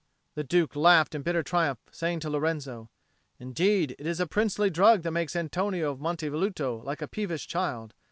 [0.33, 2.89] The Duke laughed in bitter triumph, saying to Lorenzo,
[3.37, 7.45] "Indeed it is a princely drug that makes Antonio of Monte Velluto like a peevish
[7.45, 7.93] child!"